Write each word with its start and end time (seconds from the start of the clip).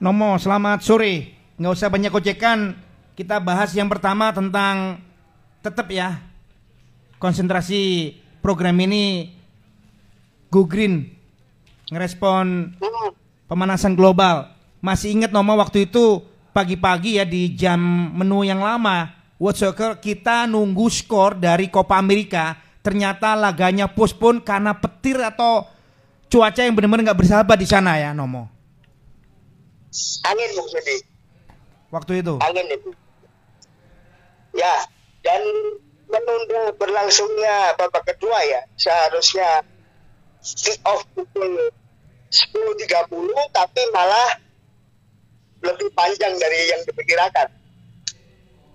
Nomo, 0.00 0.40
selamat 0.40 0.80
sore. 0.80 1.36
Nggak 1.60 1.72
usah 1.76 1.92
banyak 1.92 2.08
kocekan. 2.08 2.72
Kita 3.12 3.36
bahas 3.36 3.76
yang 3.76 3.84
pertama 3.92 4.32
tentang 4.32 4.96
tetap 5.60 5.92
ya 5.92 6.24
konsentrasi 7.20 8.16
program 8.40 8.80
ini 8.80 9.36
Go 10.48 10.64
Green 10.64 11.04
ngerespon 11.92 12.72
pemanasan 13.44 13.92
global. 13.92 14.48
Masih 14.80 15.12
ingat 15.12 15.36
Nomo 15.36 15.52
waktu 15.60 15.84
itu 15.84 16.24
pagi-pagi 16.56 17.20
ya 17.20 17.28
di 17.28 17.52
jam 17.52 17.76
menu 18.16 18.40
yang 18.40 18.64
lama 18.64 19.12
World 19.36 19.60
Soccer 19.60 20.00
kita 20.00 20.48
nunggu 20.48 20.88
skor 20.88 21.36
dari 21.36 21.68
Copa 21.68 22.00
America. 22.00 22.56
Ternyata 22.80 23.36
laganya 23.36 23.84
postpone 23.84 24.40
karena 24.40 24.72
petir 24.80 25.20
atau 25.20 25.68
cuaca 26.32 26.64
yang 26.64 26.72
benar-benar 26.72 27.12
nggak 27.12 27.20
bersahabat 27.20 27.60
di 27.60 27.68
sana 27.68 28.00
ya 28.00 28.16
Nomo. 28.16 28.59
Angin 30.26 30.50
jadi 30.70 30.96
Waktu 31.90 32.22
itu. 32.22 32.38
angin 32.38 32.66
itu. 32.70 32.90
Ya, 34.54 34.86
dan 35.26 35.42
menunda 36.06 36.70
berlangsungnya 36.78 37.74
babak 37.74 38.06
kedua 38.06 38.38
ya. 38.46 38.62
Seharusnya 38.78 39.66
kick 40.42 40.78
off 40.86 41.02
pukul 41.14 41.74
10.30 42.30 43.10
tapi 43.50 43.80
malah 43.90 44.38
lebih 45.66 45.90
panjang 45.92 46.38
dari 46.38 46.70
yang 46.70 46.80
diperkirakan. 46.86 47.50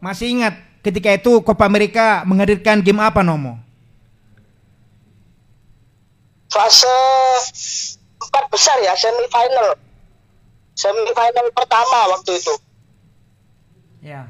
Masih 0.04 0.36
ingat 0.36 0.60
ketika 0.84 1.16
itu 1.16 1.40
Copa 1.42 1.66
America 1.66 2.28
menghadirkan 2.28 2.84
game 2.84 3.00
apa 3.00 3.24
Nomo? 3.24 3.58
Fase 6.52 7.00
empat 8.20 8.46
besar 8.52 8.76
ya, 8.84 8.92
semifinal. 8.96 9.80
Semifinal 10.76 11.48
pertama 11.56 12.12
waktu 12.12 12.36
itu. 12.36 12.54
Ya. 14.04 14.30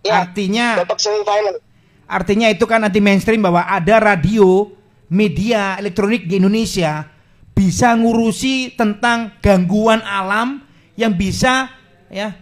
Ya, 0.00 0.24
Artinya 0.24 0.80
babak 0.80 0.96
semifinal. 0.96 1.60
artinya 2.10 2.48
itu 2.48 2.64
kan 2.64 2.80
anti 2.82 3.00
mainstream 3.04 3.44
bahwa 3.44 3.60
ada 3.64 4.00
radio, 4.00 4.68
media 5.12 5.76
elektronik 5.76 6.24
di 6.24 6.40
Indonesia 6.40 7.04
bisa 7.52 7.92
ngurusi 7.92 8.72
tentang 8.80 9.36
gangguan 9.44 10.00
alam 10.00 10.64
yang 10.96 11.12
bisa 11.12 11.68
ya 12.08 12.32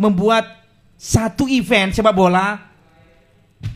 membuat 0.00 0.64
satu 0.96 1.44
event 1.48 1.92
sepak 1.92 2.16
bola 2.16 2.56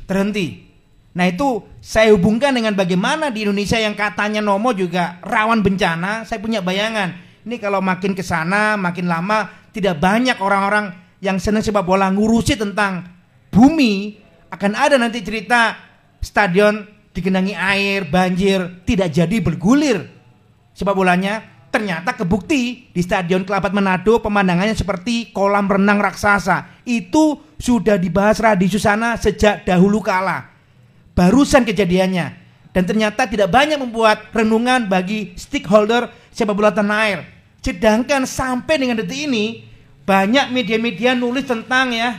terhenti. 0.08 0.68
Nah 1.12 1.28
itu 1.28 1.60
saya 1.84 2.16
hubungkan 2.16 2.56
dengan 2.56 2.72
bagaimana 2.72 3.28
di 3.28 3.44
Indonesia 3.44 3.76
yang 3.76 3.92
katanya 3.92 4.40
Nomo 4.40 4.72
juga 4.72 5.20
rawan 5.20 5.60
bencana. 5.60 6.24
Saya 6.24 6.40
punya 6.40 6.64
bayangan. 6.64 7.29
Ini 7.50 7.58
kalau 7.58 7.82
makin 7.82 8.14
ke 8.14 8.22
sana, 8.22 8.78
makin 8.78 9.10
lama 9.10 9.50
tidak 9.74 9.98
banyak 9.98 10.38
orang-orang 10.38 10.94
yang 11.18 11.34
senang 11.42 11.66
sepak 11.66 11.82
bola 11.82 12.06
ngurusi 12.06 12.54
tentang 12.54 13.02
bumi. 13.50 14.14
Akan 14.54 14.78
ada 14.78 14.94
nanti 14.94 15.18
cerita 15.18 15.74
stadion 16.22 16.86
digenangi 17.10 17.58
air, 17.58 18.06
banjir, 18.06 18.86
tidak 18.86 19.10
jadi 19.10 19.42
bergulir 19.42 19.98
sepak 20.78 20.94
bolanya. 20.94 21.42
Ternyata 21.74 22.14
kebukti 22.14 22.86
di 22.94 23.02
Stadion 23.02 23.42
Kelabat 23.42 23.74
Manado 23.74 24.22
pemandangannya 24.22 24.78
seperti 24.78 25.34
kolam 25.34 25.66
renang 25.66 25.98
raksasa. 25.98 26.86
Itu 26.86 27.50
sudah 27.58 27.98
dibahas 27.98 28.38
Radi 28.38 28.70
Susana 28.70 29.18
sejak 29.18 29.66
dahulu 29.66 29.98
kala 29.98 30.54
barusan 31.18 31.66
kejadiannya 31.66 32.26
dan 32.70 32.82
ternyata 32.86 33.26
tidak 33.26 33.50
banyak 33.50 33.74
membuat 33.74 34.30
renungan 34.30 34.86
bagi 34.86 35.34
stakeholder 35.34 36.06
sepak 36.30 36.54
bola 36.54 36.70
tanah 36.70 36.98
air. 37.10 37.39
Sedangkan 37.60 38.24
sampai 38.24 38.80
dengan 38.80 39.00
detik 39.00 39.28
ini 39.28 39.64
banyak 40.08 40.48
media-media 40.50 41.12
nulis 41.12 41.44
tentang 41.44 41.92
ya 41.92 42.16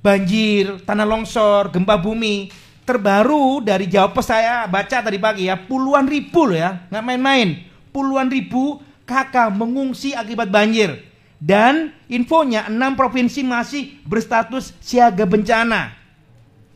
banjir, 0.00 0.80
tanah 0.82 1.04
longsor, 1.04 1.68
gempa 1.70 2.00
bumi. 2.00 2.48
Terbaru 2.80 3.62
dari 3.62 3.86
Jawa 3.86 4.10
Pos 4.10 4.26
saya 4.26 4.66
baca 4.66 4.98
tadi 4.98 5.14
pagi 5.14 5.46
ya 5.46 5.54
puluhan 5.54 6.10
ribu 6.10 6.50
loh 6.50 6.58
ya 6.58 6.90
nggak 6.90 7.04
main-main 7.06 7.48
puluhan 7.94 8.26
ribu 8.26 8.82
kakak 9.06 9.54
mengungsi 9.54 10.10
akibat 10.10 10.50
banjir 10.50 10.98
dan 11.38 11.94
infonya 12.10 12.66
enam 12.66 12.98
provinsi 12.98 13.46
masih 13.46 13.94
berstatus 14.02 14.74
siaga 14.82 15.22
bencana. 15.22 15.99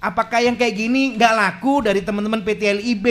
Apakah 0.05 0.45
yang 0.45 0.61
kayak 0.61 0.77
gini 0.77 1.17
nggak 1.17 1.33
laku 1.33 1.81
dari 1.81 2.05
teman-teman 2.05 2.45
PT 2.45 2.77
LIB, 2.77 3.07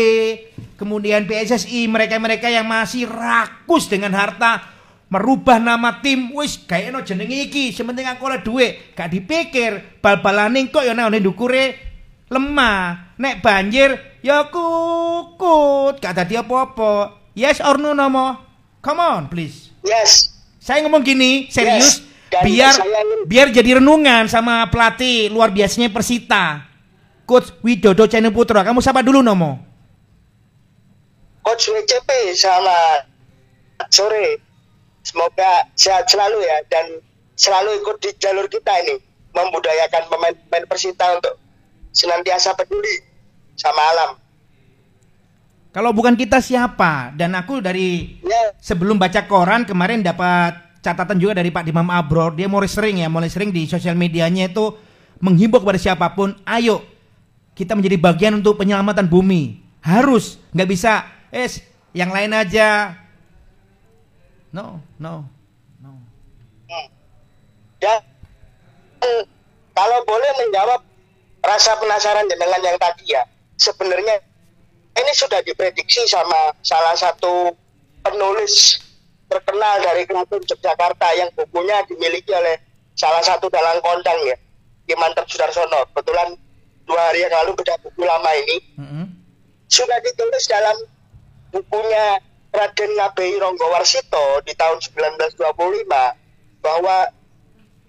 kemudian 0.78 1.26
PSSI, 1.26 1.90
mereka-mereka 1.90 2.54
yang 2.54 2.70
masih 2.70 3.10
rakus 3.10 3.90
dengan 3.90 4.14
harta 4.14 4.62
merubah 5.10 5.58
nama 5.58 6.02
tim, 6.02 6.30
wis 6.38 6.62
kayak 6.62 6.94
no 6.94 7.02
jeneng 7.02 7.30
iki, 7.30 7.74
sementing 7.74 8.06
aku 8.06 8.30
oleh 8.30 8.42
duit, 8.42 8.94
gak 8.98 9.14
dipikir, 9.14 10.02
bal-balaning 10.02 10.74
kok 10.74 10.82
ya 10.82 10.98
nang 10.98 11.14
dukure 11.22 11.78
lemah, 12.34 13.14
nek 13.22 13.42
banjir 13.46 13.94
ya 14.26 14.50
kukut, 14.50 16.02
gak 16.02 16.18
tadi 16.18 16.34
apa-apa. 16.38 17.22
Yes 17.38 17.62
or 17.62 17.78
no 17.78 17.94
nomo? 17.94 18.38
Come 18.82 19.02
on 19.02 19.30
please. 19.30 19.70
Yes. 19.86 20.34
Saya 20.58 20.82
ngomong 20.86 21.06
gini, 21.06 21.50
serius, 21.50 22.02
Yes. 22.02 22.14
Dan 22.34 22.50
biar 22.50 22.74
saya 22.74 23.02
biar 23.30 23.48
jadi 23.54 23.78
renungan 23.78 24.26
sama 24.26 24.66
pelatih 24.74 25.30
luar 25.30 25.54
biasanya 25.54 25.94
Persita. 25.94 26.73
Coach 27.24 27.56
Widodo 27.64 28.04
Channel 28.08 28.36
Putra, 28.36 28.68
kamu 28.68 28.84
sapa 28.84 29.00
dulu 29.00 29.24
Nomo. 29.24 29.60
Coach 31.44 31.72
WCP 31.72 32.36
sama 32.36 33.08
sore. 33.92 34.40
Semoga 35.04 35.68
sehat 35.76 36.08
selalu 36.08 36.40
ya 36.48 36.64
dan 36.72 37.04
selalu 37.36 37.84
ikut 37.84 38.00
di 38.00 38.16
jalur 38.16 38.48
kita 38.48 38.72
ini 38.88 38.96
membudayakan 39.36 40.08
pemain-pemain 40.08 40.64
Persita 40.64 41.20
untuk 41.20 41.36
senantiasa 41.92 42.56
peduli 42.56 43.04
sama 43.60 43.84
alam. 43.84 44.12
Kalau 45.76 45.92
bukan 45.92 46.16
kita 46.16 46.40
siapa? 46.40 47.12
Dan 47.18 47.36
aku 47.36 47.60
dari 47.60 48.22
Ya, 48.24 48.56
sebelum 48.62 48.96
baca 48.96 49.28
koran 49.28 49.68
kemarin 49.68 50.00
dapat 50.06 50.56
catatan 50.80 51.20
juga 51.20 51.42
dari 51.42 51.52
Pak 51.52 51.68
Dimam 51.68 51.90
Abror. 51.92 52.38
Dia 52.38 52.48
mulai 52.48 52.72
sering 52.72 53.04
ya, 53.04 53.12
mulai 53.12 53.28
sering 53.28 53.52
di 53.52 53.68
sosial 53.68 53.98
medianya 53.98 54.48
itu 54.48 54.72
menghimbau 55.20 55.60
kepada 55.60 55.80
siapa 55.82 56.14
pun, 56.16 56.36
ayo 56.48 56.93
kita 57.54 57.78
menjadi 57.78 57.98
bagian 58.02 58.34
untuk 58.42 58.58
penyelamatan 58.58 59.06
bumi. 59.06 59.62
Harus, 59.84 60.42
nggak 60.54 60.70
bisa, 60.70 61.06
es 61.30 61.62
yang 61.94 62.10
lain 62.10 62.34
aja. 62.34 62.98
No, 64.54 64.82
no, 65.02 65.26
no. 65.82 65.92
dan 67.82 68.00
kalau 69.74 70.00
boleh 70.06 70.32
menjawab 70.46 70.82
rasa 71.42 71.74
penasaran 71.82 72.30
dengan 72.30 72.62
yang 72.62 72.78
tadi 72.78 73.12
ya, 73.12 73.26
sebenarnya 73.58 74.22
ini 74.94 75.12
sudah 75.18 75.42
diprediksi 75.42 76.06
sama 76.06 76.54
salah 76.62 76.94
satu 76.94 77.52
penulis 78.06 78.78
terkenal 79.26 79.82
dari 79.82 80.06
Keraton 80.06 80.46
Yogyakarta 80.46 81.08
yang 81.18 81.30
bukunya 81.34 81.82
dimiliki 81.90 82.30
oleh 82.30 82.62
salah 82.94 83.26
satu 83.26 83.50
dalang 83.50 83.82
kondang 83.82 84.16
ya, 84.30 84.38
Kimantep 84.86 85.26
Sudarsono. 85.26 85.90
Kebetulan 85.90 86.38
dua 86.84 87.00
hari 87.12 87.24
yang 87.24 87.34
lalu 87.44 87.56
beda 87.56 87.76
buku 87.80 88.02
lama 88.04 88.32
ini 88.36 88.58
Mm-mm. 88.80 89.06
sudah 89.72 89.98
ditulis 90.04 90.46
dalam 90.48 90.78
bukunya 91.54 92.20
Raden 92.54 92.92
Ngabei 92.94 93.34
Ronggowarsito 93.42 94.46
di 94.46 94.54
tahun 94.54 94.78
1925 94.78 95.42
bahwa 96.62 96.98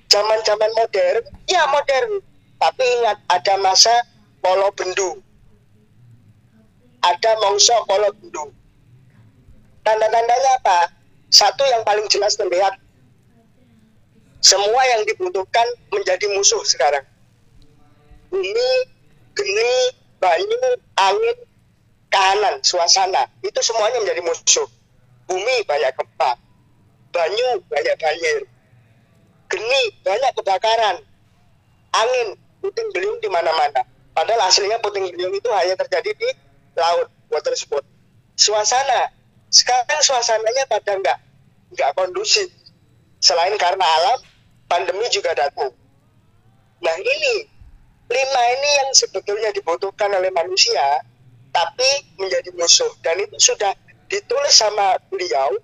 zaman-zaman 0.08 0.70
modern, 0.72 1.22
ya 1.44 1.68
modern, 1.68 2.24
tapi 2.56 2.80
ingat 2.80 3.20
ada 3.28 3.54
masa 3.60 3.92
polo 4.40 4.72
bendu. 4.72 5.20
Ada 7.04 7.36
mongso 7.44 7.76
polo 7.84 8.08
bendu. 8.16 8.56
Tanda-tandanya 9.84 10.64
apa? 10.64 10.88
Satu 11.28 11.60
yang 11.68 11.84
paling 11.84 12.08
jelas 12.08 12.40
terlihat 12.40 12.80
semua 14.40 14.82
yang 14.96 15.04
dibutuhkan 15.04 15.66
menjadi 15.92 16.24
musuh 16.32 16.64
sekarang. 16.64 17.04
Bumi, 18.34 18.70
geni, 19.38 19.72
banyu, 20.18 20.58
angin, 20.98 21.38
kahanan, 22.10 22.58
suasana, 22.66 23.30
itu 23.46 23.62
semuanya 23.62 24.02
menjadi 24.02 24.26
musuh. 24.26 24.66
Bumi 25.30 25.62
banyak 25.62 25.94
gempa, 25.94 26.34
banyu 27.14 27.62
banyak 27.70 27.94
banjir, 27.94 28.38
geni 29.46 29.82
banyak 30.02 30.34
kebakaran, 30.34 30.98
angin 31.94 32.34
puting 32.58 32.90
beliung 32.90 33.22
di 33.22 33.30
mana-mana. 33.30 33.86
Padahal 34.10 34.50
aslinya 34.50 34.82
puting 34.82 35.14
beliung 35.14 35.38
itu 35.38 35.46
hanya 35.54 35.78
terjadi 35.78 36.10
di 36.18 36.28
laut, 36.74 37.14
water 37.30 37.54
sport. 37.54 37.86
Suasana, 38.34 39.14
sekarang 39.46 40.02
suasananya 40.02 40.66
pada 40.66 40.90
nggak 40.98 41.18
nggak 41.70 41.90
kondusif. 41.94 42.50
Selain 43.22 43.54
karena 43.62 43.86
alam, 43.86 44.18
pandemi 44.66 45.06
juga 45.14 45.38
datang. 45.38 45.70
Nah 46.82 46.96
ini 46.98 47.53
lima 48.10 48.42
ini 48.58 48.70
yang 48.84 48.90
sebetulnya 48.92 49.50
dibutuhkan 49.54 50.12
oleh 50.12 50.28
manusia, 50.34 51.00
tapi 51.54 51.88
menjadi 52.20 52.52
musuh. 52.58 52.92
Dan 53.00 53.24
itu 53.24 53.36
sudah 53.40 53.72
ditulis 54.10 54.54
sama 54.54 55.00
beliau 55.08 55.56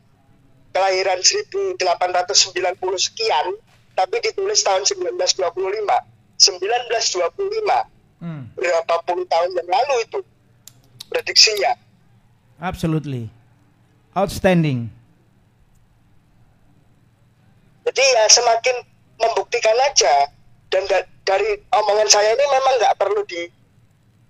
kelahiran 0.72 1.20
1890 1.20 1.76
sekian, 2.96 3.46
tapi 3.92 4.16
ditulis 4.22 4.62
tahun 4.62 4.87
1925. 4.87 5.37
1925. 6.40 8.20
Hmm. 8.20 8.52
Berapa 8.56 8.94
puluh 9.04 9.25
tahun 9.28 9.50
yang 9.56 9.69
lalu 9.69 9.94
itu 10.04 10.19
prediksinya. 11.08 11.72
Absolutely. 12.60 13.32
Outstanding. 14.12 14.93
Jadi 17.84 18.04
ya 18.04 18.25
semakin 18.28 18.76
membuktikan 19.19 19.75
aja 19.82 20.31
dan 20.70 20.84
da- 20.86 21.09
dari 21.31 21.55
omongan 21.71 22.09
saya 22.11 22.35
ini 22.35 22.44
memang 22.50 22.75
nggak 22.82 22.94
perlu 22.99 23.23
di 23.23 23.47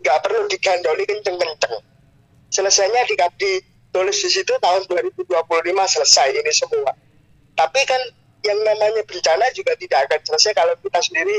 nggak 0.05 0.19
perlu 0.21 0.45
digandoli 0.53 1.05
kenceng-kenceng. 1.09 1.81
Selesainya 2.53 3.09
di, 3.09 3.17
ditulis 3.17 4.21
di 4.21 4.29
situ 4.29 4.53
tahun 4.61 4.85
2025 4.85 5.33
selesai 5.97 6.29
ini 6.37 6.53
semua. 6.53 6.93
Tapi 7.57 7.81
kan 7.89 8.01
yang 8.45 8.59
namanya 8.65 9.01
bencana 9.05 9.49
juga 9.57 9.73
tidak 9.81 10.09
akan 10.09 10.21
selesai 10.29 10.53
kalau 10.53 10.75
kita 10.77 11.01
sendiri 11.01 11.37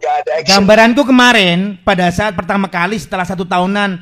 nggak 0.00 0.14
ada 0.24 0.30
action. 0.40 0.52
Gambaranku 0.56 1.02
kemarin 1.04 1.58
pada 1.84 2.08
saat 2.08 2.32
pertama 2.32 2.72
kali 2.72 2.96
setelah 2.96 3.28
satu 3.28 3.44
tahunan 3.44 4.00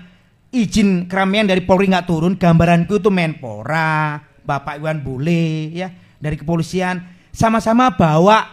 izin 0.55 1.11
keramaian 1.11 1.47
dari 1.47 1.63
Polri 1.63 1.91
nggak 1.91 2.07
turun, 2.07 2.39
gambaranku 2.39 2.99
itu 3.03 3.11
Menpora, 3.11 4.23
Bapak 4.47 4.79
Iwan 4.79 5.03
Bule 5.03 5.75
ya 5.75 5.91
dari 6.19 6.35
kepolisian 6.39 7.03
sama-sama 7.31 7.95
bawa 7.95 8.47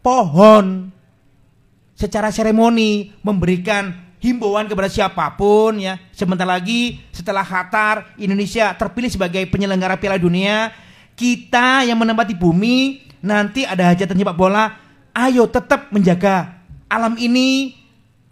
pohon 0.00 0.94
secara 2.00 2.32
seremoni 2.32 3.12
memberikan 3.20 3.92
himbauan 4.24 4.64
kepada 4.64 4.88
siapa 4.88 5.36
pun 5.36 5.76
ya. 5.76 6.00
Sebentar 6.16 6.48
lagi 6.48 7.04
setelah 7.12 7.44
Qatar 7.44 8.16
Indonesia 8.16 8.72
terpilih 8.72 9.12
sebagai 9.12 9.44
penyelenggara 9.52 10.00
Piala 10.00 10.16
Dunia, 10.16 10.72
kita 11.12 11.84
yang 11.84 12.00
menempati 12.00 12.32
bumi 12.32 13.04
nanti 13.20 13.68
ada 13.68 13.92
hajatan 13.92 14.16
sepak 14.16 14.32
bola, 14.32 14.80
ayo 15.12 15.44
tetap 15.44 15.92
menjaga 15.92 16.64
alam 16.88 17.20
ini. 17.20 17.76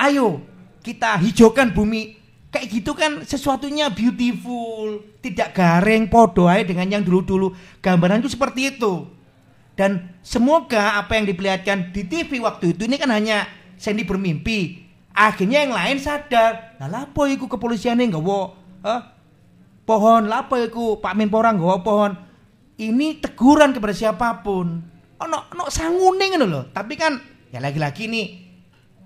Ayo 0.00 0.40
kita 0.80 1.20
hijaukan 1.20 1.74
bumi. 1.76 2.16
Kayak 2.48 2.66
gitu 2.72 2.96
kan 2.96 3.20
sesuatunya 3.28 3.92
beautiful, 3.92 5.04
tidak 5.20 5.52
garing, 5.52 6.08
podo 6.08 6.48
aja 6.48 6.64
dengan 6.64 6.88
yang 6.88 7.02
dulu-dulu. 7.04 7.52
Gambaran 7.84 8.24
itu 8.24 8.32
seperti 8.32 8.72
itu. 8.72 9.04
Dan 9.76 10.16
semoga 10.24 10.96
apa 10.96 11.14
yang 11.20 11.28
diperlihatkan 11.28 11.92
di 11.92 12.02
TV 12.08 12.40
waktu 12.40 12.74
itu 12.74 12.88
ini 12.88 12.96
kan 12.98 13.12
hanya 13.14 13.46
Sandy 13.78 14.02
bermimpi. 14.02 14.84
Akhirnya 15.14 15.64
yang 15.66 15.75
lain 15.75 15.98
sadar. 16.02 16.78
Lah 16.78 16.90
lapo 16.90 17.26
iku 17.26 17.46
kepolisiannya 17.50 18.10
nggak 18.10 18.22
wo? 18.22 18.54
Eh? 18.84 19.00
Pohon 19.88 20.28
lapo 20.28 20.54
iku 20.60 21.00
Pak 21.00 21.14
Menpora 21.16 21.54
nggak 21.54 21.82
pohon. 21.82 22.12
Ini 22.78 23.19
teguran 23.19 23.75
kepada 23.75 23.94
siapa 23.94 24.44
pun. 24.44 24.78
Ono 25.19 25.38
ono 25.50 25.64
sangune 25.70 26.30
ngono 26.30 26.46
loh. 26.46 26.64
Tapi 26.70 26.94
kan 26.94 27.19
ya 27.50 27.58
lagi-lagi 27.58 28.06
nih 28.06 28.26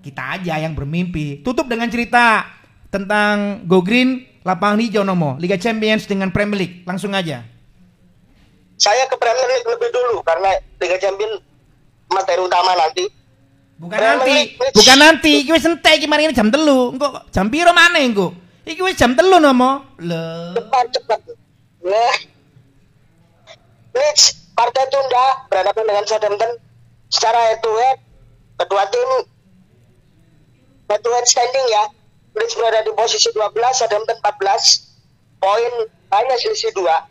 kita 0.03 0.37
aja 0.37 0.61
yang 0.61 0.77
bermimpi. 0.77 1.41
Tutup 1.41 1.65
dengan 1.65 1.89
cerita 1.89 2.45
tentang 2.93 3.65
Go 3.65 3.81
Green 3.81 4.27
lapangan 4.43 4.77
hijau 4.83 5.01
nomo 5.01 5.39
Liga 5.39 5.57
Champions 5.57 6.05
dengan 6.05 6.29
Premier 6.29 6.67
League. 6.67 6.77
Langsung 6.85 7.15
aja. 7.17 7.41
Saya 8.77 9.07
ke 9.07 9.15
Premier 9.15 9.47
League 9.47 9.65
lebih 9.65 9.89
dulu 9.89 10.19
karena 10.21 10.59
Liga 10.77 10.99
Champions 10.99 11.39
materi 12.11 12.43
utama 12.43 12.77
nanti. 12.77 13.22
Bukan 13.83 13.99
nanti, 13.99 14.35
bukan 14.55 14.97
nanti. 14.97 15.31
Iki 15.43 15.51
wis 15.51 15.67
entek 15.67 15.99
iki 15.99 16.07
mari 16.07 16.31
ini 16.31 16.35
jam 16.35 16.47
telu. 16.47 16.95
Engko 16.95 17.27
jam 17.35 17.51
piro 17.51 17.75
maneh 17.75 18.07
engko? 18.07 18.31
Iki 18.63 18.79
wis 18.79 18.95
jam 18.95 19.11
telu 19.11 19.43
nomo. 19.43 19.83
Lho. 19.99 20.55
Cepat 20.55 20.85
cepat. 20.95 21.19
Nah, 21.83 22.15
Leeds 23.93 24.23
partai 24.55 24.85
tunda 24.89 25.25
berhadapan 25.51 25.83
dengan 25.85 26.05
Southampton 26.07 26.51
secara 27.13 27.37
head 27.51 27.59
to 27.61 27.69
head 27.77 27.97
kedua 28.57 28.83
tim 28.89 29.09
head 30.89 31.01
to 31.01 31.09
head 31.13 31.25
standing 31.29 31.65
ya 31.69 31.83
Leeds 32.33 32.57
berada 32.57 32.81
di 32.85 32.93
posisi 32.97 33.29
12 33.29 33.53
Southampton 33.53 34.17
14 34.17 35.43
poin 35.43 35.73
hanya 36.13 36.35
selisih 36.41 36.73
dua 36.73 37.05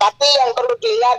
tapi 0.00 0.28
yang 0.40 0.50
perlu 0.56 0.74
dilihat 0.80 1.18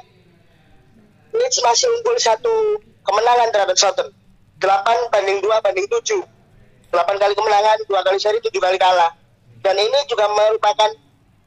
Leeds 1.34 1.58
masih 1.62 1.90
unggul 1.94 2.18
satu 2.18 2.56
kemenangan 3.04 3.50
terhadap 3.52 3.78
Southampton. 3.78 4.16
8 4.64 5.12
banding 5.12 5.40
2 5.44 5.66
banding 5.66 5.88
7 5.92 6.24
8 6.94 7.22
kali 7.22 7.34
kemenangan, 7.36 7.78
2 7.90 8.06
kali 8.06 8.18
seri, 8.22 8.40
7 8.40 8.54
kali 8.62 8.78
kalah. 8.78 9.12
Dan 9.64 9.76
ini 9.80 10.00
juga 10.08 10.30
merupakan 10.30 10.92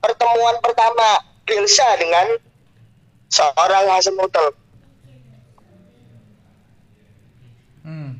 pertemuan 0.02 0.56
pertama 0.60 1.22
Bielsa 1.46 1.86
dengan 2.00 2.26
seorang 3.30 3.86
Hasan 3.90 4.14
Mutel 4.18 4.54
Hmm. 7.86 8.18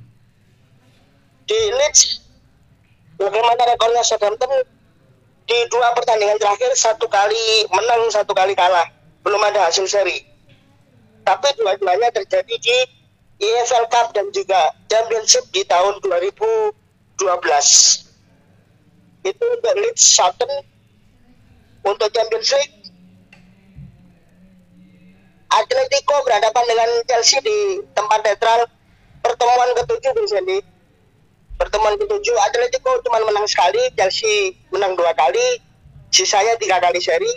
di 1.50 1.58
Leeds 1.74 2.22
bagaimana 3.18 3.66
rekornya 3.66 4.06
Southampton? 4.06 4.62
Di 5.46 5.58
dua 5.74 5.90
pertandingan 5.90 6.38
terakhir 6.38 6.70
satu 6.78 7.10
kali 7.10 7.66
menang 7.74 8.06
satu 8.14 8.30
kali 8.30 8.54
kalah. 8.54 8.86
Belum 9.26 9.42
ada 9.42 9.66
hasil 9.66 9.90
seri. 9.90 10.22
Tapi 11.26 11.50
dua-duanya 11.58 12.14
terjadi 12.14 12.54
di 12.54 12.78
EFL 13.36 13.86
Cup 13.92 14.16
dan 14.16 14.32
juga 14.32 14.72
Championship 14.88 15.44
di 15.52 15.60
tahun 15.68 16.00
2012 16.00 16.72
itu 19.26 19.44
untuk 19.44 19.74
Leeds 19.76 20.00
Southampton 20.00 20.64
untuk 21.84 22.08
Champions 22.14 22.50
League. 22.56 22.74
Atletico 25.46 26.16
berhadapan 26.26 26.64
dengan 26.68 26.90
Chelsea 27.06 27.38
di 27.40 27.80
tempat 27.94 28.20
netral. 28.24 28.66
Pertemuan 29.22 29.74
ketujuh 29.74 30.12
di 30.14 30.26
sini 30.30 30.58
pertemuan 31.56 31.96
ketujuh 31.96 32.36
Atletico 32.46 33.00
cuma 33.00 33.18
menang 33.24 33.48
sekali 33.48 33.80
Chelsea 33.96 34.54
menang 34.70 34.92
dua 34.92 35.16
kali 35.16 35.58
sisanya 36.12 36.54
tiga 36.60 36.78
kali 36.78 37.00
seri. 37.00 37.32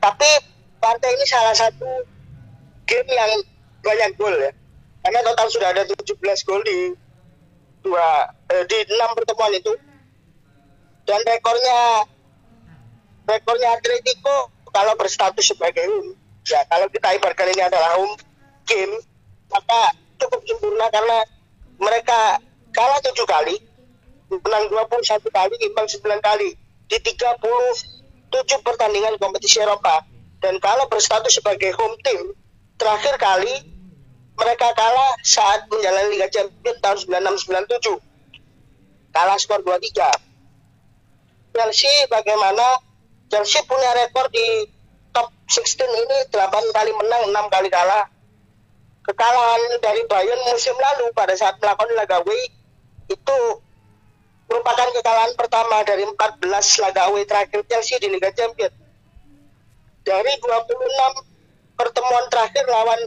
Tapi 0.00 0.30
partai 0.80 1.10
ini 1.12 1.26
salah 1.28 1.52
satu 1.52 2.08
game 2.88 3.10
yang 3.12 3.32
banyak 3.84 4.10
gol 4.16 4.32
ya 4.32 4.52
karena 5.00 5.20
total 5.24 5.48
sudah 5.48 5.68
ada 5.72 5.82
17 5.88 6.46
gol 6.46 6.62
di 6.64 6.92
dua 7.80 8.28
eh, 8.52 8.64
di 8.68 8.76
enam 8.92 9.16
pertemuan 9.16 9.52
itu. 9.56 9.72
Dan 11.08 11.20
rekornya 11.26 12.06
rekornya 13.24 13.68
Atletico 13.74 14.52
kalau 14.70 14.94
berstatus 14.94 15.50
sebagai 15.50 15.82
home 15.88 16.14
ya 16.46 16.62
kalau 16.70 16.86
kita 16.88 17.14
ibaratkan 17.18 17.50
ini 17.50 17.62
adalah 17.62 17.98
home 17.98 18.14
game 18.68 18.94
maka 19.50 19.94
cukup 20.20 20.40
sempurna 20.46 20.86
karena 20.92 21.18
mereka 21.80 22.38
kalah 22.70 23.00
tujuh 23.02 23.26
kali 23.26 23.58
menang 24.30 24.70
21 24.70 25.26
kali 25.26 25.54
imbang 25.66 25.86
9 25.90 26.22
kali. 26.22 26.54
Di 26.86 26.98
37 27.02 28.30
pertandingan 28.62 29.18
kompetisi 29.18 29.58
Eropa. 29.58 30.06
Dan 30.40 30.62
kalau 30.62 30.86
berstatus 30.86 31.38
sebagai 31.42 31.74
home 31.76 31.98
team 32.00 32.32
terakhir 32.80 33.20
kali 33.20 33.69
mereka 34.40 34.72
kalah 34.72 35.12
saat 35.20 35.68
menjalani 35.68 36.16
Liga 36.16 36.28
Champions 36.32 36.80
tahun 36.80 36.98
96-97 37.44 38.00
kalah 39.12 39.36
skor 39.36 39.60
2-3 39.60 40.30
Chelsea 41.50 42.06
bagaimana? 42.06 42.78
Chelsea 43.30 43.62
punya 43.66 43.90
rekor 43.94 44.26
di 44.30 44.66
top 45.14 45.30
16 45.50 45.82
ini 45.82 46.16
8 46.30 46.50
kali 46.74 46.92
menang 46.94 47.30
6 47.30 47.54
kali 47.54 47.68
kalah. 47.70 48.06
Kekalahan 49.06 49.62
dari 49.82 50.02
Bayern 50.06 50.40
musim 50.50 50.74
lalu 50.78 51.10
pada 51.14 51.34
saat 51.34 51.58
melakukan 51.58 51.90
laga 51.98 52.22
away 52.22 52.42
itu 53.10 53.38
merupakan 54.46 54.88
kekalahan 54.94 55.34
pertama 55.34 55.82
dari 55.82 56.06
14 56.06 56.82
laga 56.82 57.10
away 57.10 57.26
terakhir 57.26 57.66
Chelsea 57.66 57.98
di 57.98 58.10
Liga 58.10 58.30
Champions. 58.34 58.74
Dari 60.06 60.32
26 60.42 61.78
pertemuan 61.78 62.24
terakhir 62.30 62.64
lawan 62.66 63.00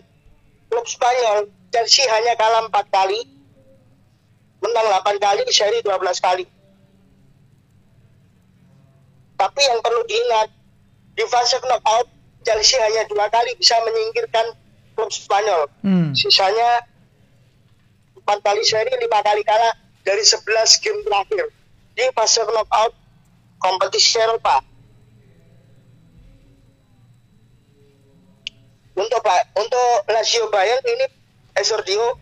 klub 0.74 0.90
Spanyol. 0.90 1.54
Chelsea 1.70 2.02
hanya 2.10 2.34
kalah 2.34 2.66
4 2.66 2.74
kali. 2.90 3.22
Menang 4.66 4.88
8 5.06 5.22
kali 5.22 5.46
seri 5.54 5.86
12 5.86 6.02
kali. 6.18 6.46
Tapi 9.38 9.62
yang 9.62 9.80
perlu 9.86 10.02
diingat 10.10 10.50
di 11.14 11.24
fase 11.30 11.62
knockout 11.62 12.10
Chelsea 12.42 12.82
hanya 12.82 13.06
dua 13.06 13.30
kali 13.30 13.54
bisa 13.54 13.78
menyingkirkan 13.86 14.58
klub 14.98 15.14
Spanyol. 15.14 15.70
Hmm. 15.86 16.10
sisanya 16.18 16.90
empat 18.18 18.40
kali 18.42 18.62
seri 18.66 18.90
lima 18.98 19.20
kali 19.22 19.46
kalah 19.46 19.78
dari 20.02 20.24
11 20.26 20.42
game 20.82 21.00
terakhir. 21.06 21.46
Di 21.94 22.10
fase 22.18 22.42
knockout 22.50 22.98
kompetisi 23.62 24.18
Eropa 24.18 24.73
untuk 28.94 29.20
Ba- 29.26 29.48
untuk 29.58 30.06
Lazio 30.10 30.50
Bayern 30.54 30.86
ini 30.86 31.06
Esordio 31.58 32.18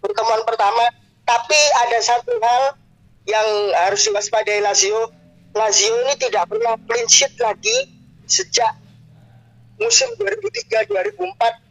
pertemuan 0.00 0.44
pertama. 0.44 0.84
Tapi 1.24 1.56
ada 1.88 1.98
satu 2.04 2.36
hal 2.36 2.76
yang 3.24 3.48
harus 3.88 4.04
diwaspadai 4.04 4.60
Lazio. 4.60 5.08
Lazio 5.56 5.94
ini 6.04 6.14
tidak 6.20 6.50
pernah 6.52 6.76
clean 6.84 7.08
sheet 7.08 7.32
lagi 7.40 7.88
sejak 8.28 8.76
musim 9.80 10.08
2003-2004 10.20 11.64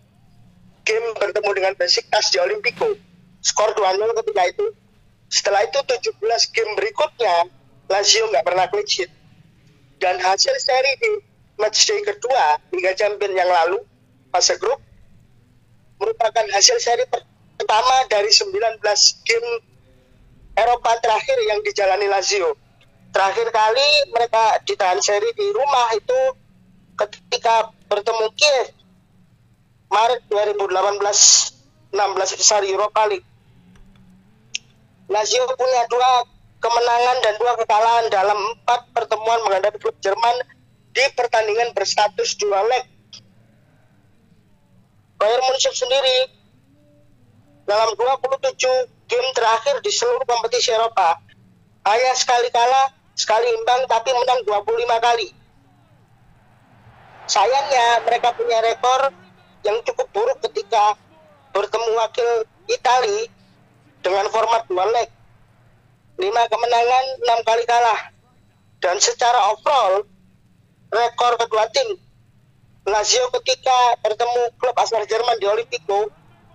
game 0.83 1.07
bertemu 1.15 1.51
dengan 1.53 1.73
Besiktas 1.77 2.33
di 2.33 2.37
Olimpico. 2.41 2.97
Skor 3.43 3.75
2-0 3.75 4.17
ketika 4.23 4.43
itu. 4.49 4.65
Setelah 5.29 5.65
itu 5.65 5.79
17 5.81 6.55
game 6.55 6.71
berikutnya 6.77 7.49
Lazio 7.89 8.29
nggak 8.29 8.45
pernah 8.45 8.65
clean 8.69 8.87
sheet. 8.87 9.11
Dan 10.01 10.17
hasil 10.17 10.55
seri 10.57 10.93
di 10.99 11.11
matchday 11.61 12.01
kedua 12.01 12.57
Liga 12.73 12.91
Champions 12.97 13.35
yang 13.37 13.47
lalu 13.47 13.79
fase 14.33 14.57
grup 14.57 14.81
merupakan 16.01 16.45
hasil 16.49 16.81
seri 16.81 17.05
pertama 17.53 17.95
dari 18.09 18.33
19 18.33 18.81
game 19.21 19.49
Eropa 20.57 20.97
terakhir 21.01 21.37
yang 21.49 21.61
dijalani 21.61 22.09
Lazio. 22.09 22.57
Terakhir 23.13 23.53
kali 23.53 23.89
mereka 24.09 24.57
ditahan 24.65 24.97
seri 25.05 25.29
di 25.37 25.53
rumah 25.53 25.93
itu 25.93 26.19
ketika 26.97 27.69
bertemu 27.85 28.25
Kiev 28.33 28.73
Maret 29.93 30.25
2018 30.29 31.53
16 31.93 32.41
besar 32.41 32.65
Europa 32.65 33.05
League. 33.05 33.25
Lazio 35.13 35.45
punya 35.53 35.85
dua 35.93 36.25
kemenangan 36.57 37.17
dan 37.21 37.33
dua 37.37 37.53
kekalahan 37.61 38.05
dalam 38.09 38.39
empat 38.57 38.89
pertemuan 38.97 39.45
menghadapi 39.45 39.77
klub 39.77 39.93
Jerman 40.01 40.41
di 40.89 41.05
pertandingan 41.13 41.69
berstatus 41.77 42.33
dua 42.41 42.65
leg. 42.65 42.89
Bayern 45.23 45.39
Munchen 45.47 45.71
sendiri 45.71 46.27
dalam 47.63 47.95
27 47.95 48.59
game 49.07 49.29
terakhir 49.31 49.79
di 49.79 49.87
seluruh 49.87 50.27
kompetisi 50.27 50.75
Eropa 50.75 51.15
hanya 51.87 52.11
sekali 52.11 52.51
kalah, 52.51 52.91
sekali 53.15 53.47
imbang 53.55 53.87
tapi 53.87 54.11
menang 54.11 54.43
25 54.43 54.83
kali. 54.99 55.31
Sayangnya 57.23 58.03
mereka 58.03 58.35
punya 58.35 58.59
rekor 58.67 59.15
yang 59.63 59.79
cukup 59.87 60.11
buruk 60.11 60.43
ketika 60.43 60.99
bertemu 61.55 62.03
wakil 62.03 62.43
Italia 62.67 63.31
dengan 64.03 64.27
format 64.27 64.67
dua 64.67 64.91
leg. 64.91 65.07
Lima 66.19 66.51
kemenangan, 66.51 67.05
enam 67.23 67.39
kali 67.47 67.63
kalah. 67.63 68.11
Dan 68.83 68.99
secara 68.99 69.55
overall, 69.55 70.03
rekor 70.91 71.39
kedua 71.39 71.71
tim 71.71 72.02
Lazio 72.83 73.31
ketika 73.39 73.95
bertemu 74.03 74.51
klub 74.59 74.75
asal 74.75 75.07
Jerman 75.07 75.39
di 75.39 75.47
Olimpico 75.47 76.11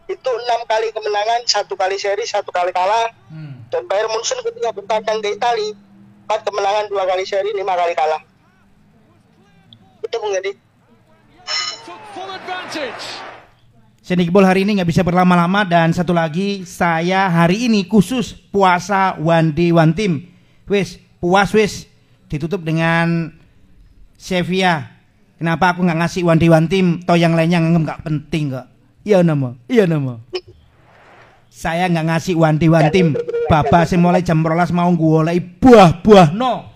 itu 0.09 0.31
enam 0.33 0.61
kali 0.65 0.89
kemenangan, 0.93 1.45
satu 1.45 1.77
kali 1.77 1.97
seri, 2.01 2.25
satu 2.25 2.49
kali 2.49 2.73
kalah. 2.73 3.13
Hmm. 3.29 3.65
Dan 3.69 3.85
Bayern 3.85 4.09
Munchen 4.13 4.41
ketika 4.41 4.73
bertandang 4.73 5.21
ke 5.21 5.37
Italia, 5.37 5.77
empat 6.25 6.41
kemenangan, 6.45 6.89
dua 6.89 7.05
kali 7.05 7.25
seri, 7.29 7.53
lima 7.53 7.77
kali 7.77 7.93
kalah. 7.93 8.21
Itu 10.05 10.17
menjadi 10.25 10.53
full 12.17 12.29
advantage. 12.29 13.05
Senikbol 14.01 14.41
hari 14.41 14.65
ini 14.65 14.81
nggak 14.81 14.89
bisa 14.89 15.05
berlama-lama 15.05 15.69
dan 15.69 15.93
satu 15.93 16.17
lagi 16.17 16.65
saya 16.65 17.29
hari 17.29 17.69
ini 17.69 17.85
khusus 17.85 18.33
puasa 18.49 19.21
one 19.21 19.53
day 19.53 19.69
one 19.69 19.93
team. 19.93 20.33
Wis 20.65 20.97
puas 21.21 21.53
wis 21.53 21.85
ditutup 22.33 22.65
dengan 22.65 23.37
Sevilla. 24.17 24.98
Kenapa 25.39 25.71
aku 25.71 25.87
nggak 25.87 25.99
ngasih 26.03 26.23
team? 26.67 26.99
Toh 27.07 27.15
yang 27.15 27.39
lainnya 27.39 27.63
nganggep 27.63 27.83
nggak 27.87 28.03
penting 28.03 28.51
kok. 28.51 28.67
Iya 29.07 29.23
nama, 29.23 29.55
iya 29.71 29.87
nama. 29.87 30.19
Saya 31.47 31.87
nggak 31.87 32.07
ngasih 32.11 32.35
team. 32.91 33.15
Bapak 33.47 33.87
saya 33.87 34.03
mulai 34.03 34.27
jam 34.27 34.43
rolas 34.43 34.75
mau 34.75 34.91
gue 34.91 35.21
buah-buah 35.41 36.35
no. 36.35 36.67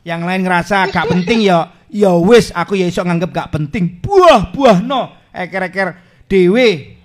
Yang 0.00 0.20
lain 0.24 0.40
ngerasa 0.48 0.88
gak 0.88 1.12
penting 1.12 1.44
ya, 1.44 1.76
ya 1.92 2.16
wis 2.16 2.48
aku 2.56 2.72
ya 2.72 2.88
iso 2.88 3.04
nganggep 3.04 3.30
gak 3.36 3.52
penting. 3.52 4.00
Buah-buah 4.00 4.80
no. 4.80 5.12
Eker-eker 5.34 5.98
Dewi. 6.30 6.96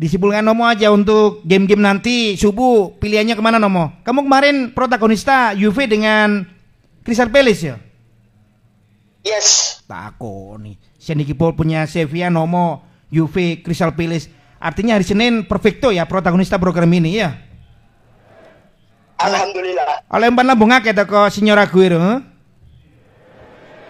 Disimpulkan 0.00 0.40
Nomo 0.40 0.64
aja 0.64 0.88
untuk 0.88 1.44
game-game 1.44 1.84
nanti 1.84 2.32
subuh 2.40 2.96
pilihannya 2.96 3.36
ke 3.36 3.42
mana 3.44 3.60
Nomo? 3.60 4.00
Kamu 4.00 4.24
kemarin 4.24 4.56
protagonista 4.72 5.52
Juve 5.52 5.84
dengan 5.84 6.48
Crystal 7.04 7.32
Palace 7.32 7.62
ya? 7.64 7.76
Yes. 9.24 9.80
Tako 9.84 10.56
nih. 10.60 10.76
Seniki 11.00 11.32
Paul 11.36 11.56
punya 11.56 11.84
Sevilla 11.88 12.28
Nomo 12.28 12.84
Juve 13.12 13.60
Crystal 13.60 13.92
Palace. 13.92 14.30
Artinya 14.60 14.96
hari 14.96 15.04
Senin 15.08 15.48
perfecto 15.48 15.88
ya 15.88 16.04
protagonista 16.04 16.60
program 16.60 16.88
ini 16.92 17.20
ya. 17.20 17.36
Alhamdulillah. 19.20 20.08
Oleh 20.08 20.32
empat 20.32 20.44
lambung 20.48 20.72
akeh 20.72 20.96
to 20.96 21.04
kok 21.04 21.28
Signora 21.28 21.68
Guero. 21.68 22.24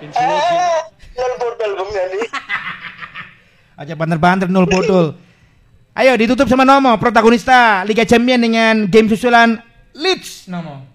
Eh, 0.00 0.08
nol 1.14 1.32
botol 1.38 1.70
Bung 1.78 1.90
Yani. 1.92 2.20
Aja 3.80 3.94
banter-banter 3.94 4.48
nol 4.50 4.66
botol. 4.66 5.14
Ayo 5.94 6.14
ditutup 6.16 6.46
sama 6.48 6.64
Nomo, 6.64 6.96
protagonista 6.96 7.82
Liga 7.84 8.06
Champions 8.06 8.42
dengan 8.42 8.74
game 8.90 9.10
susulan 9.10 9.58
Leeds 9.94 10.46
Nomo. 10.50 10.89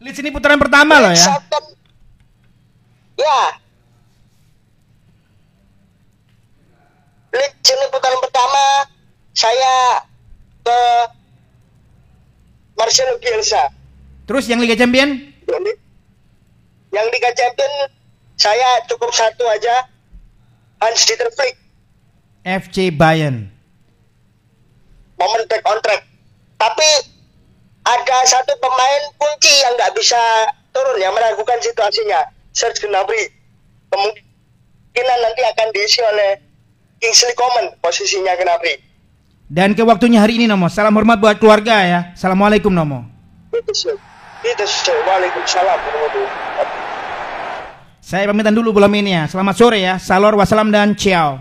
Leeds 0.00 0.16
ini 0.24 0.32
putaran 0.32 0.56
pertama 0.56 0.96
loh 0.96 1.12
ya. 1.12 1.28
Ya. 3.20 3.40
Leeds 7.36 7.68
ini 7.68 7.84
putaran 7.92 8.20
pertama 8.24 8.64
saya 9.36 10.00
ke 10.64 10.78
Marcelo 12.80 13.20
Bielsa. 13.20 13.68
Terus 14.24 14.48
yang 14.48 14.64
Liga 14.64 14.72
Champion? 14.72 15.36
Yang 16.90 17.06
Liga 17.12 17.30
Champion 17.36 17.72
saya 18.40 18.80
cukup 18.88 19.12
satu 19.12 19.44
aja. 19.52 19.84
Hans 20.80 21.04
Dieter 21.04 21.28
Flick. 21.36 21.60
FC 22.40 22.88
Bayern. 22.88 23.52
Momen 25.20 25.44
back 25.44 25.60
on 25.68 25.76
track. 25.84 26.08
Tapi 26.56 26.88
ada 27.90 28.18
satu 28.26 28.54
pemain 28.62 29.02
kunci 29.18 29.50
yang 29.50 29.74
nggak 29.74 29.92
bisa 29.98 30.20
turun 30.70 30.98
yang 31.02 31.10
meragukan 31.14 31.58
situasinya. 31.58 32.30
Serge 32.50 32.86
Gnabry. 32.86 33.30
Kemungkinan 33.90 35.18
nanti 35.22 35.42
akan 35.46 35.68
diisi 35.74 36.00
oleh 36.02 36.38
Kingsley 37.02 37.34
Coman 37.34 37.74
posisinya 37.82 38.34
Gnabry. 38.38 38.78
Dan 39.50 39.74
ke 39.74 39.82
waktunya 39.82 40.22
hari 40.22 40.38
ini 40.38 40.46
Nomo. 40.46 40.70
Salam 40.70 40.94
hormat 40.94 41.18
buat 41.18 41.42
keluarga 41.42 41.82
ya. 41.82 42.00
Assalamualaikum 42.14 42.70
Nomo. 42.70 43.02
Itu 43.50 43.74
sih. 43.74 43.96
Itu 44.46 44.64
sih. 44.66 44.94
Waalaikumsalam 45.06 45.78
saya 48.10 48.26
pamitan 48.26 48.50
dulu 48.50 48.74
malam 48.74 48.90
ini 48.98 49.14
ya. 49.14 49.30
Selamat 49.30 49.54
sore 49.54 49.78
ya. 49.78 49.94
Salor, 50.00 50.34
wassalam, 50.34 50.74
dan 50.74 50.98
ciao. 50.98 51.38